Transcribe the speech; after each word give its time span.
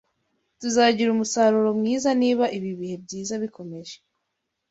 Tuzagira 0.59 1.09
umusaruro 1.11 1.69
mwiza 1.79 2.09
niba 2.21 2.45
ibi 2.57 2.71
bihe 2.79 2.95
byiza 3.03 3.33
bikomeje. 3.43 3.95